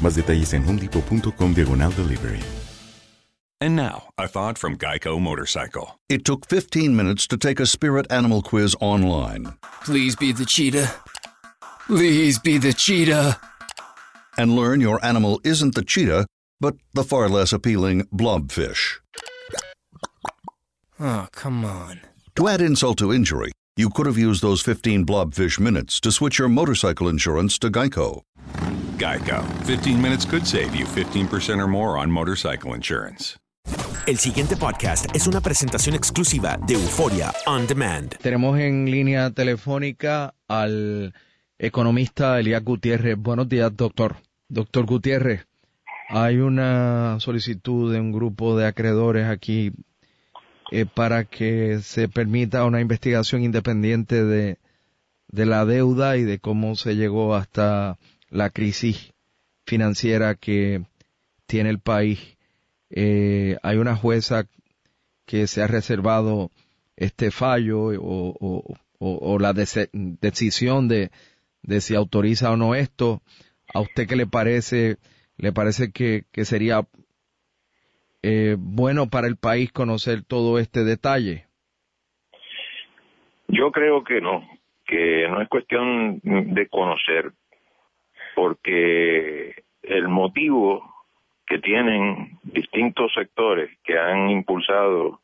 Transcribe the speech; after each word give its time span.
Más 0.00 0.14
detalles 0.14 0.52
en 0.54 0.64
homedepot.com 0.64 1.54
diagonal 1.54 1.92
delivery. 1.92 2.40
And 3.60 3.76
now, 3.76 4.08
a 4.18 4.28
thought 4.28 4.58
from 4.58 4.76
Geico 4.76 5.18
Motorcycle. 5.20 5.98
It 6.08 6.24
took 6.24 6.46
15 6.46 6.94
minutes 6.94 7.26
to 7.28 7.38
take 7.38 7.60
a 7.60 7.66
spirit 7.66 8.06
animal 8.10 8.42
quiz 8.42 8.76
online. 8.80 9.54
Please 9.84 10.16
be 10.16 10.32
the 10.32 10.44
cheetah. 10.44 10.92
Please 11.86 12.38
be 12.38 12.58
the 12.58 12.72
cheetah. 12.72 13.40
And 14.36 14.56
learn 14.56 14.80
your 14.80 15.02
animal 15.04 15.40
isn't 15.44 15.74
the 15.74 15.84
cheetah, 15.84 16.26
but 16.60 16.74
the 16.92 17.04
far 17.04 17.28
less 17.28 17.52
appealing 17.52 18.02
blobfish. 18.12 18.98
Oh, 21.00 21.28
come 21.32 21.64
on. 21.64 22.00
To 22.36 22.48
add 22.48 22.60
insult 22.60 22.98
to 22.98 23.12
injury, 23.12 23.52
you 23.76 23.88
could 23.90 24.06
have 24.06 24.18
used 24.18 24.42
those 24.42 24.60
15 24.62 25.06
blobfish 25.06 25.58
minutes 25.58 26.00
to 26.00 26.12
switch 26.12 26.38
your 26.38 26.48
motorcycle 26.48 27.08
insurance 27.08 27.58
to 27.60 27.70
Geico. 27.70 28.22
Geico. 28.98 29.42
15 29.66 30.00
minutes 30.00 30.24
could 30.24 30.46
save 30.46 30.74
you 30.74 30.86
15% 30.86 31.60
or 31.60 31.68
more 31.68 31.98
on 31.98 32.10
motorcycle 32.10 32.74
insurance. 32.74 33.36
El 34.06 34.18
siguiente 34.18 34.56
podcast 34.56 35.06
es 35.16 35.26
una 35.26 35.40
presentación 35.40 35.94
exclusiva 35.94 36.58
de 36.66 36.74
Euforia 36.74 37.32
On 37.46 37.66
Demand. 37.66 38.14
Tenemos 38.18 38.58
en 38.58 38.90
línea 38.90 39.30
telefónica 39.30 40.34
al 40.46 41.14
economista 41.58 42.38
Elías 42.38 42.62
Gutiérrez. 42.62 43.16
Buenos 43.16 43.48
días, 43.48 43.74
doctor. 43.74 44.16
Doctor 44.48 44.84
Gutiérrez, 44.84 45.46
hay 46.10 46.36
una 46.36 47.18
solicitud 47.20 47.90
de 47.90 48.00
un 48.00 48.12
grupo 48.12 48.58
de 48.58 48.66
acreedores 48.66 49.26
aquí 49.26 49.72
eh, 50.70 50.84
para 50.84 51.24
que 51.24 51.80
se 51.80 52.08
permita 52.08 52.66
una 52.66 52.82
investigación 52.82 53.42
independiente 53.42 54.22
de, 54.22 54.58
de 55.28 55.46
la 55.46 55.64
deuda 55.64 56.18
y 56.18 56.24
de 56.24 56.38
cómo 56.38 56.76
se 56.76 56.94
llegó 56.94 57.34
hasta 57.34 57.96
la 58.30 58.50
crisis 58.50 59.12
financiera 59.66 60.34
que 60.34 60.82
tiene 61.46 61.70
el 61.70 61.80
país. 61.80 62.36
Eh, 62.90 63.56
hay 63.62 63.76
una 63.76 63.96
jueza 63.96 64.44
que 65.26 65.46
se 65.46 65.62
ha 65.62 65.66
reservado 65.66 66.50
este 66.96 67.30
fallo 67.30 67.90
o, 67.98 69.38
la 69.38 69.52
decisión 69.52 70.88
de, 70.88 71.10
si 71.80 71.94
autoriza 71.94 72.52
o 72.52 72.56
no 72.56 72.74
esto. 72.74 73.20
¿A 73.72 73.80
usted 73.80 74.06
qué 74.06 74.16
le 74.16 74.26
parece? 74.26 74.96
¿Le 75.36 75.52
parece 75.52 75.92
que, 75.92 76.24
que 76.32 76.44
sería 76.44 76.86
eh, 78.22 78.56
bueno 78.58 79.08
para 79.08 79.26
el 79.26 79.36
país 79.36 79.72
conocer 79.72 80.22
todo 80.24 80.58
este 80.58 80.84
detalle? 80.84 81.46
Yo 83.48 83.70
creo 83.70 84.04
que 84.04 84.20
no, 84.20 84.42
que 84.86 85.26
no 85.28 85.42
es 85.42 85.48
cuestión 85.48 86.20
de 86.22 86.68
conocer, 86.68 87.32
porque 88.34 89.62
el 89.82 90.08
motivo 90.08 90.94
que 91.46 91.58
tienen 91.58 92.38
distintos 92.42 93.12
sectores 93.14 93.70
que 93.84 93.98
han 93.98 94.30
impulsado 94.30 95.20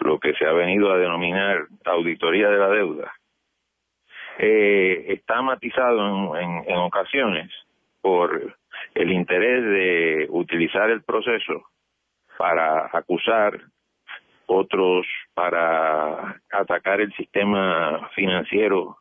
lo 0.00 0.20
que 0.20 0.34
se 0.34 0.46
ha 0.46 0.52
venido 0.52 0.92
a 0.92 0.98
denominar 0.98 1.66
auditoría 1.84 2.50
de 2.50 2.58
la 2.58 2.68
deuda, 2.68 3.12
eh, 4.38 5.06
está 5.08 5.40
matizado 5.40 6.36
en, 6.36 6.64
en 6.68 6.76
ocasiones 6.76 7.50
por 8.02 8.56
el 8.94 9.12
interés 9.12 9.62
de 9.64 10.26
utilizar 10.30 10.90
el 10.90 11.02
proceso 11.02 11.64
para 12.36 12.90
acusar, 12.92 13.58
otros 14.46 15.06
para 15.34 16.40
atacar 16.50 17.00
el 17.00 17.12
sistema 17.14 18.08
financiero 18.14 18.98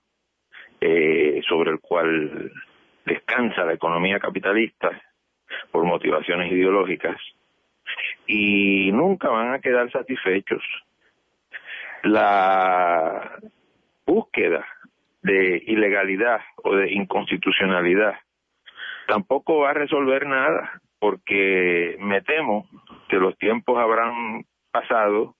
eh, 0.81 1.41
sobre 1.47 1.71
el 1.71 1.79
cual 1.79 2.51
descansa 3.05 3.63
la 3.63 3.73
economía 3.73 4.19
capitalista 4.19 4.89
por 5.71 5.85
motivaciones 5.85 6.51
ideológicas 6.51 7.17
y 8.25 8.91
nunca 8.91 9.29
van 9.29 9.53
a 9.53 9.59
quedar 9.59 9.91
satisfechos. 9.91 10.63
La 12.03 13.39
búsqueda 14.05 14.65
de 15.21 15.63
ilegalidad 15.65 16.41
o 16.63 16.75
de 16.75 16.91
inconstitucionalidad 16.93 18.15
tampoco 19.07 19.59
va 19.59 19.71
a 19.71 19.73
resolver 19.73 20.25
nada 20.25 20.81
porque 20.99 21.97
me 21.99 22.21
temo 22.21 22.67
que 23.07 23.17
los 23.17 23.37
tiempos 23.37 23.77
habrán 23.77 24.45
pasado, 24.71 25.35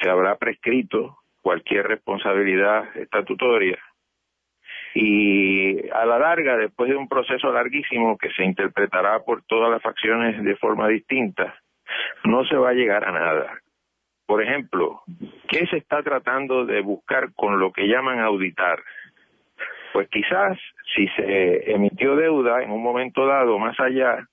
se 0.00 0.10
habrá 0.10 0.36
prescrito 0.36 1.18
cualquier 1.42 1.86
responsabilidad 1.86 2.96
estatutoria 2.96 3.78
y 4.94 5.88
a 5.90 6.04
la 6.06 6.18
larga, 6.18 6.56
después 6.56 6.90
de 6.90 6.96
un 6.96 7.08
proceso 7.08 7.52
larguísimo 7.52 8.16
que 8.16 8.30
se 8.30 8.44
interpretará 8.44 9.20
por 9.20 9.42
todas 9.42 9.70
las 9.70 9.82
facciones 9.82 10.42
de 10.42 10.56
forma 10.56 10.88
distinta, 10.88 11.54
no 12.24 12.44
se 12.44 12.56
va 12.56 12.70
a 12.70 12.74
llegar 12.74 13.04
a 13.04 13.12
nada. 13.12 13.60
Por 14.26 14.42
ejemplo, 14.42 15.02
¿qué 15.48 15.66
se 15.66 15.78
está 15.78 16.02
tratando 16.02 16.66
de 16.66 16.82
buscar 16.82 17.32
con 17.34 17.58
lo 17.58 17.72
que 17.72 17.88
llaman 17.88 18.18
auditar? 18.18 18.78
Pues 19.92 20.08
quizás 20.08 20.58
si 20.94 21.08
se 21.08 21.72
emitió 21.72 22.14
deuda 22.14 22.62
en 22.62 22.70
un 22.70 22.82
momento 22.82 23.26
dado 23.26 23.58
más 23.58 23.78
allá 23.80 24.26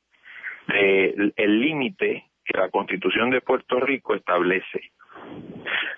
del 0.67 1.59
límite 1.61 2.25
que 2.43 2.57
la 2.57 2.69
Constitución 2.69 3.29
de 3.29 3.41
Puerto 3.41 3.79
Rico 3.79 4.15
establece. 4.15 4.91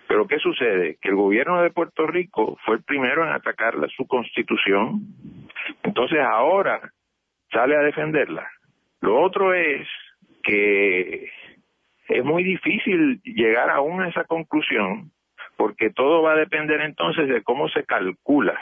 Pero 0.08 0.28
¿qué 0.28 0.40
sucede? 0.40 0.98
Que 1.02 1.10
el 1.10 1.16
gobierno 1.16 1.62
de 1.62 1.72
Puerto 1.72 2.08
Rico 2.08 2.58
fue 2.66 2.76
el 2.76 2.84
primero 2.84 3.24
en 3.24 3.32
atacar 3.32 3.74
su 3.96 4.08
constitución, 4.08 5.02
entonces 5.84 6.20
ahora 6.20 6.92
sale 7.52 7.76
a 7.76 7.82
defenderla. 7.82 8.50
Lo 9.02 9.22
otro 9.22 9.54
es 9.54 9.88
que 10.44 11.30
es 12.08 12.24
muy 12.24 12.44
difícil 12.44 13.22
llegar 13.24 13.70
aún 13.70 14.02
a 14.02 14.10
esa 14.10 14.24
conclusión 14.24 15.12
porque 15.58 15.90
todo 15.90 16.22
va 16.22 16.34
a 16.34 16.38
depender 16.38 16.82
entonces 16.82 17.28
de 17.28 17.44
cómo 17.44 17.68
se 17.70 17.84
calcula. 17.84 18.58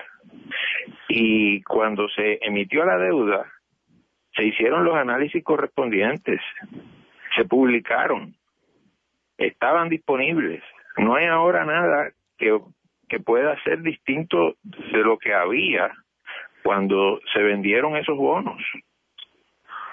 Y 1.09 1.61
cuando 1.63 2.07
se 2.09 2.39
emitió 2.41 2.85
la 2.85 2.97
deuda, 2.97 3.51
se 4.33 4.45
hicieron 4.45 4.85
los 4.85 4.95
análisis 4.95 5.43
correspondientes 5.43 6.41
se 7.35 7.45
publicaron, 7.45 8.33
estaban 9.37 9.89
disponibles. 9.89 10.63
No 10.97 11.15
hay 11.15 11.25
ahora 11.25 11.65
nada 11.65 12.11
que, 12.37 12.59
que 13.09 13.19
pueda 13.19 13.61
ser 13.63 13.81
distinto 13.81 14.55
de 14.63 14.99
lo 14.99 15.17
que 15.17 15.33
había 15.33 15.91
cuando 16.63 17.19
se 17.33 17.41
vendieron 17.41 17.95
esos 17.95 18.17
bonos. 18.17 18.61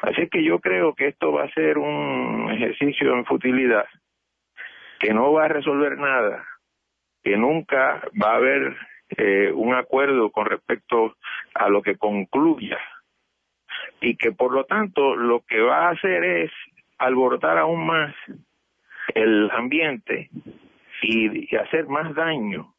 Así 0.03 0.29
que 0.29 0.43
yo 0.43 0.59
creo 0.59 0.95
que 0.95 1.09
esto 1.09 1.33
va 1.33 1.45
a 1.45 1.53
ser 1.53 1.79
un 1.79 2.51
ejercicio 2.51 3.15
en 3.15 3.25
futilidad, 3.25 3.87
que 4.99 5.15
no 5.15 5.33
va 5.33 5.45
a 5.45 5.49
resolver 5.49 5.97
nada, 5.97 6.45
que 7.23 7.37
nunca 7.37 8.03
va 8.21 8.33
a 8.33 8.37
haber 8.37 8.77
eh, 9.17 9.53
un 9.55 9.75
acuerdo 9.75 10.31
con 10.31 10.47
respecto 10.47 11.17
a 11.55 11.69
lo 11.69 11.83
que 11.83 11.97
concluya 11.97 12.79
y 14.01 14.17
que 14.17 14.33
por 14.33 14.53
lo 14.53 14.65
tanto 14.65 15.15
lo 15.15 15.41
que 15.41 15.61
va 15.61 15.87
a 15.87 15.91
hacer 15.91 16.25
es 16.25 16.51
alborotar 16.99 17.59
aún 17.59 17.87
más 17.87 18.15
el 19.15 19.51
ambiente 19.51 20.31
y, 21.03 21.55
hacer 21.57 21.87
más 21.87 22.15
daño 22.15 22.75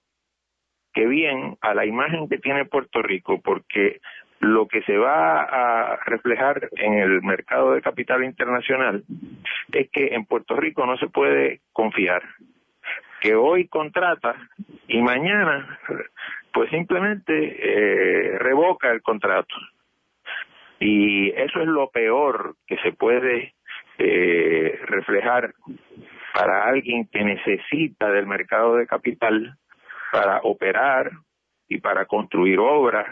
que 0.94 1.08
bien 1.08 1.58
a 1.62 1.74
la 1.74 1.86
imagen 1.86 2.30
que 2.30 2.38
tiene 2.38 2.66
Puerto 2.66 3.02
Rico, 3.02 3.42
porque 3.42 4.00
lo 4.40 4.68
que 4.68 4.84
se 4.84 4.98
va 4.98 5.42
a 5.42 5.96
reflejar 6.06 6.70
en 6.78 6.94
el 6.94 7.22
mercado 7.24 7.74
de 7.74 7.82
capital 7.82 8.24
internacional 8.24 9.04
es 9.72 9.90
que 9.90 10.14
en 10.14 10.26
Puerto 10.26 10.56
Rico 10.56 10.86
no 10.86 10.98
se 10.98 11.08
puede 11.08 11.62
confiar, 11.72 12.22
que 13.22 13.36
hoy 13.36 13.68
contrata 13.68 14.36
y 14.88 15.02
mañana 15.02 15.80
pues 16.54 16.70
simplemente 16.70 17.34
eh, 17.34 18.38
revoca 18.38 18.92
el 18.92 19.02
contrato. 19.02 19.56
Y 20.80 21.30
eso 21.32 21.62
es 21.62 21.68
lo 21.68 21.90
peor 21.90 22.56
que 22.68 22.78
se 22.80 22.92
puede 22.92 23.56
eh, 23.98 24.80
reflejar 24.86 25.54
para 26.34 26.66
alguien 26.68 27.08
que 27.08 27.24
necesita 27.24 28.10
del 28.10 28.26
mercado 28.26 28.76
de 28.76 28.88
capital 28.88 29.56
para 30.12 30.40
operar 30.44 31.12
y 31.68 31.80
para 31.80 32.06
construir 32.06 32.60
obras 32.60 33.08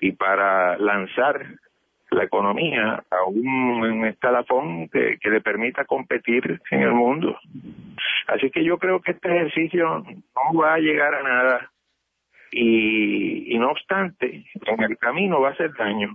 y 0.00 0.12
para 0.12 0.76
lanzar 0.78 1.46
la 2.10 2.24
economía 2.24 3.04
a 3.10 3.24
un 3.26 4.06
escalafón 4.06 4.88
que, 4.88 5.18
que, 5.20 5.30
le 5.30 5.40
permita 5.40 5.84
competir 5.84 6.60
en 6.70 6.82
el 6.82 6.92
mundo. 6.92 7.38
Así 8.28 8.50
que 8.50 8.64
yo 8.64 8.78
creo 8.78 9.00
que 9.00 9.12
este 9.12 9.28
ejercicio 9.28 10.04
no 10.04 10.58
va 10.58 10.74
a 10.74 10.78
llegar 10.78 11.14
a 11.14 11.22
nada 11.22 11.70
y, 12.52 13.54
y, 13.54 13.58
no 13.58 13.70
obstante, 13.70 14.44
en 14.66 14.82
el 14.82 14.96
camino 14.98 15.40
va 15.40 15.48
a 15.48 15.52
hacer 15.52 15.72
daño. 15.74 16.14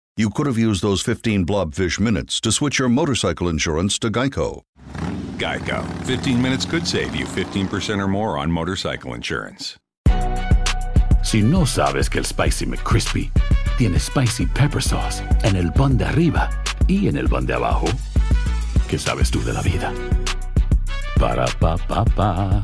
you 0.17 0.29
could 0.29 0.45
have 0.45 0.57
used 0.57 0.81
those 0.81 1.01
15 1.01 1.45
blobfish 1.45 1.99
minutes 1.99 2.41
to 2.41 2.51
switch 2.51 2.79
your 2.79 2.89
motorcycle 2.89 3.47
insurance 3.47 3.97
to 3.99 4.09
Geico. 4.09 4.61
Geico. 5.37 5.83
15 6.05 6.41
minutes 6.41 6.65
could 6.65 6.85
save 6.85 7.15
you 7.15 7.25
15% 7.25 7.99
or 7.99 8.07
more 8.07 8.37
on 8.37 8.51
motorcycle 8.51 9.13
insurance. 9.13 9.77
Si 11.23 11.41
no 11.41 11.65
sabes 11.65 12.09
que 12.09 12.19
el 12.19 12.25
Spicy 12.25 12.65
McCrispy 12.65 13.31
tiene 13.77 13.99
Spicy 13.99 14.47
Pepper 14.47 14.81
Sauce 14.81 15.21
en 15.43 15.55
el 15.55 15.71
pan 15.71 15.97
de 15.97 16.05
arriba 16.05 16.49
y 16.87 17.07
en 17.07 17.15
el 17.15 17.29
pan 17.29 17.45
de 17.45 17.53
abajo, 17.53 17.87
¿qué 18.89 18.97
sabes 18.97 19.31
tú 19.31 19.41
de 19.43 19.53
la 19.53 19.61
vida? 19.61 19.93
Para, 21.19 21.45
pa, 21.59 21.77
pa, 21.77 22.03
pa. 22.03 22.63